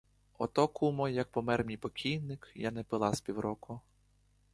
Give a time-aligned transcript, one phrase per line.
[0.39, 3.81] Ото, кумо, як помер мій покійник, я не пила з півроку.